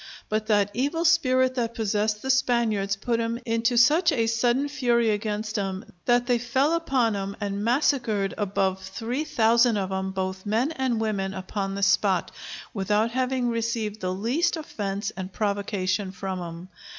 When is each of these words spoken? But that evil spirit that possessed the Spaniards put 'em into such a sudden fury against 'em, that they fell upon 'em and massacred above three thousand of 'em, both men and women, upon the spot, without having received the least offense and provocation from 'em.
But 0.29 0.47
that 0.47 0.71
evil 0.73 1.05
spirit 1.05 1.53
that 1.53 1.75
possessed 1.75 2.23
the 2.23 2.31
Spaniards 2.31 2.95
put 2.95 3.19
'em 3.19 3.37
into 3.45 3.77
such 3.77 4.11
a 4.11 4.25
sudden 4.25 4.67
fury 4.67 5.11
against 5.11 5.59
'em, 5.59 5.85
that 6.05 6.25
they 6.25 6.39
fell 6.39 6.73
upon 6.73 7.15
'em 7.15 7.37
and 7.39 7.63
massacred 7.63 8.33
above 8.35 8.81
three 8.81 9.23
thousand 9.25 9.77
of 9.77 9.91
'em, 9.91 10.09
both 10.09 10.43
men 10.43 10.71
and 10.71 10.99
women, 10.99 11.35
upon 11.35 11.75
the 11.75 11.83
spot, 11.83 12.31
without 12.73 13.11
having 13.11 13.49
received 13.49 13.99
the 14.01 14.11
least 14.11 14.57
offense 14.57 15.11
and 15.11 15.31
provocation 15.33 16.11
from 16.11 16.41
'em. 16.41 16.69